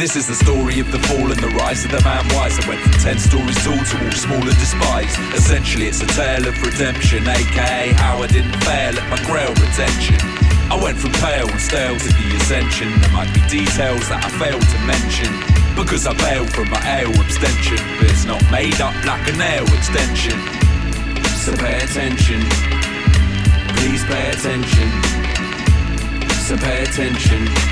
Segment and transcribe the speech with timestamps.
[0.00, 2.56] This is the story of the fall and the rise of the man wise.
[2.56, 5.12] I went from 10 stories tall to all small and despised.
[5.36, 10.16] Essentially, it's a tale of redemption, aka how I didn't fail at my grail retention.
[10.72, 12.88] I went from pale and stale to the ascension.
[12.96, 15.28] There might be details that I failed to mention.
[15.76, 17.76] Because I bailed from my ale abstention.
[18.00, 20.40] But it's not made up like a nail extension.
[21.44, 22.40] So pay attention.
[23.76, 24.88] Please pay attention.
[26.48, 27.69] So pay attention.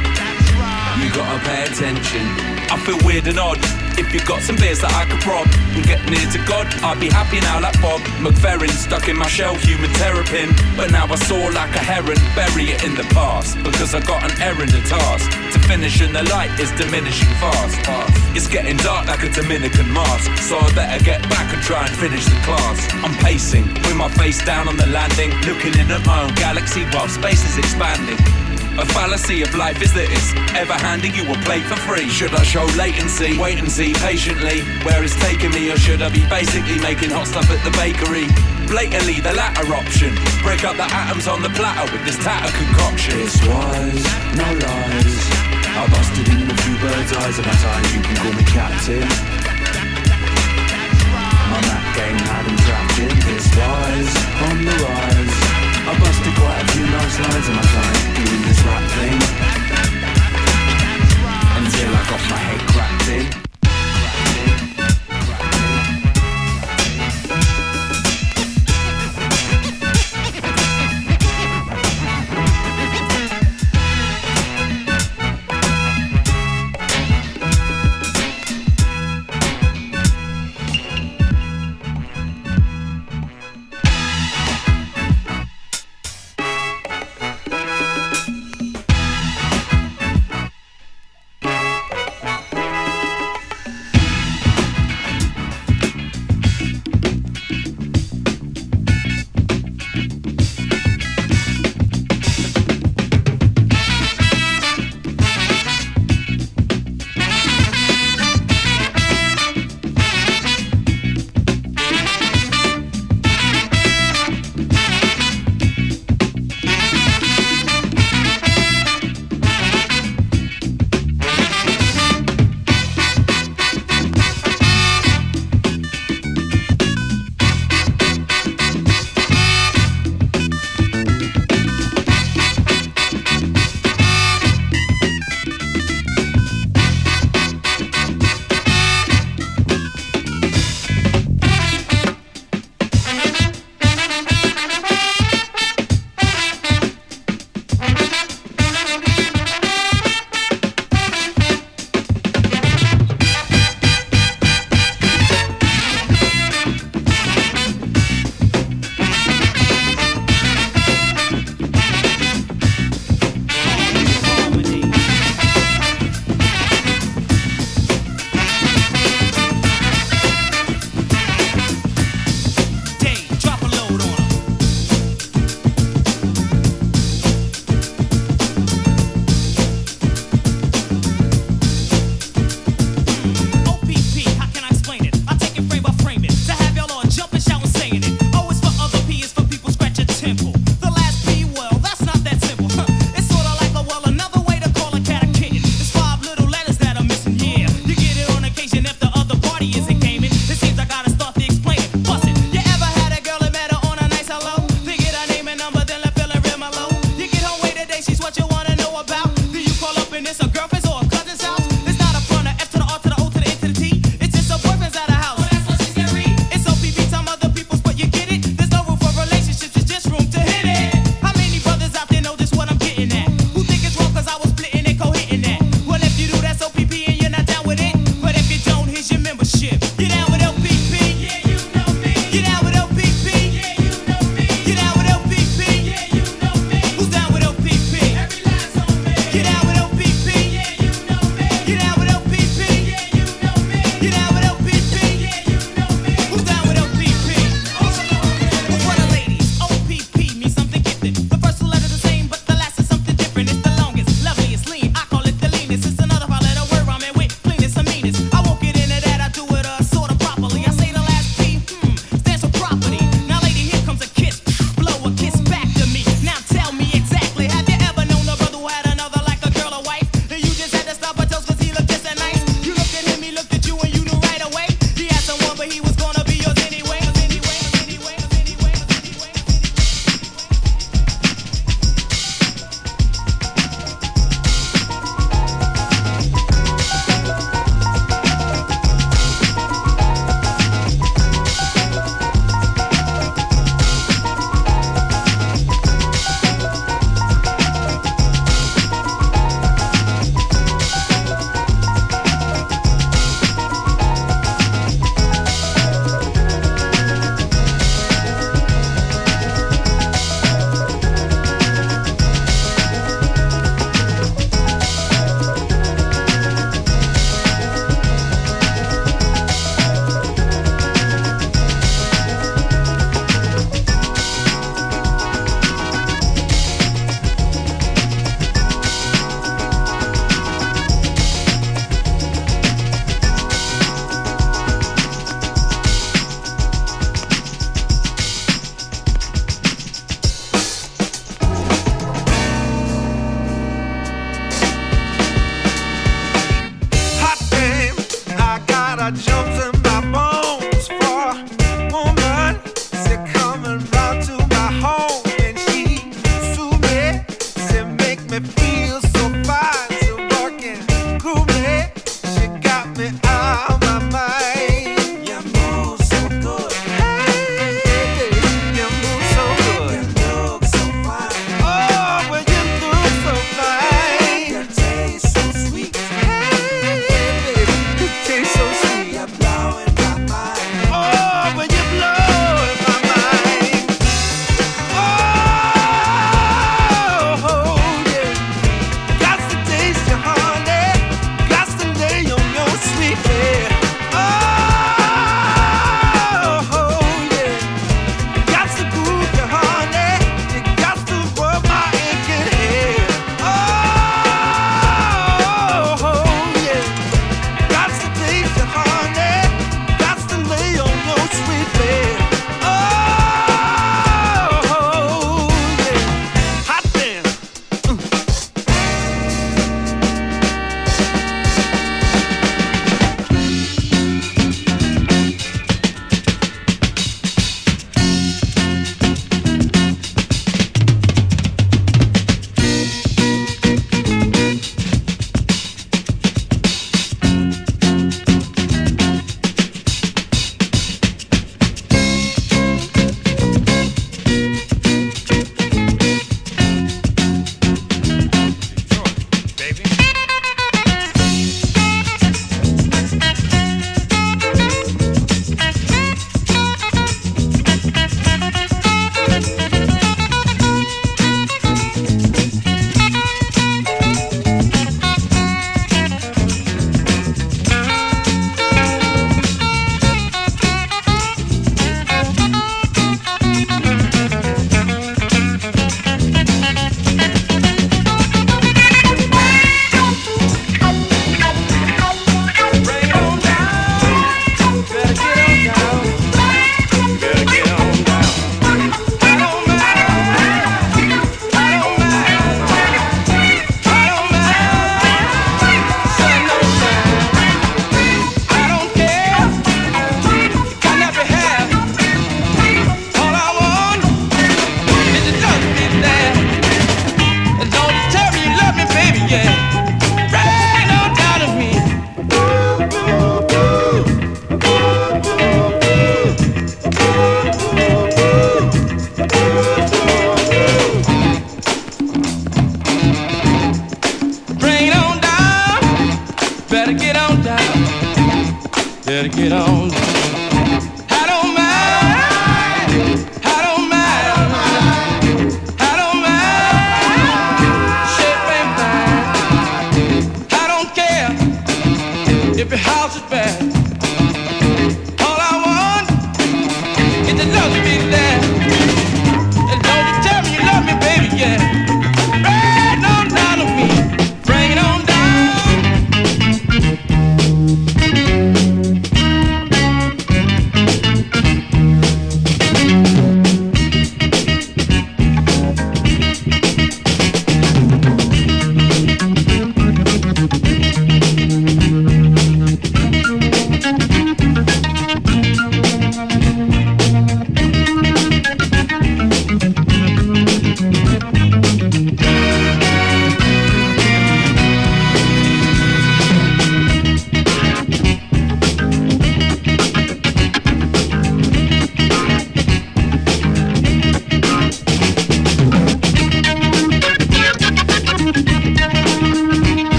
[0.98, 2.26] You gotta pay attention.
[2.70, 3.58] I feel weird and odd.
[3.98, 6.98] If you got some beers that I could rob and get near to God, I'd
[6.98, 10.50] be happy now like Bob McFerrin stuck in my shell, human terrapin.
[10.76, 14.26] But now I soar like a heron, bury it in the past because I got
[14.26, 15.30] an errand to task.
[15.54, 17.78] To finish and the light is diminishing fast.
[18.34, 21.94] It's getting dark like a Dominican mask, so I better get back and try and
[21.94, 22.78] finish the class.
[23.06, 26.84] I'm pacing with my face down on the landing, looking in at my own galaxy
[26.90, 28.18] while space is expanding.
[28.78, 32.06] A fallacy of life is that it's ever handing you a plate for free.
[32.06, 36.06] Should I show latency, wait and see patiently where it's taking me, or should I
[36.14, 38.30] be basically making hot stuff at the bakery?
[38.70, 40.14] Blatantly, the latter option.
[40.46, 43.18] Break up the atoms on the platter with this tatter concoction.
[43.18, 44.06] It's wise,
[44.38, 45.14] no lies.
[45.74, 47.82] I busted in a few birds' eyes at my time.
[47.90, 49.02] You can call me captain.
[51.50, 53.10] My map game had him trapped in.
[53.34, 54.14] It's wise,
[54.46, 55.37] on the rise.
[55.88, 59.16] I busted quite a few nice lines in my time doing this rap thing.
[61.56, 63.57] Until I got my head cracked in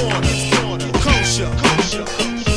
[0.00, 0.92] give.
[1.02, 2.49] Kosher, kosher,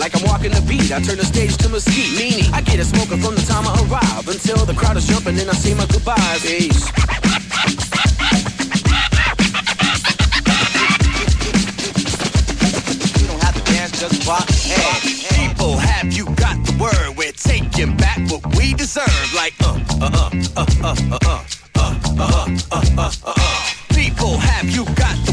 [0.00, 0.90] like I'm walking the beat.
[0.90, 3.72] I turn the stage to mesquite, meaning I get a smoker from the time I
[3.84, 6.40] arrive until the crowd is jumping, and I say my goodbyes.
[6.40, 6.86] Peace.
[13.20, 14.48] You don't have to dance, just pop.
[14.50, 17.16] Hey, people, have you got the word?
[17.18, 19.32] We're taking back what we deserve.
[19.36, 21.44] Like, uh, uh, uh, uh, uh, uh, uh,
[21.76, 23.34] uh, uh, uh, uh, uh, uh.
[23.94, 25.29] People, have you got the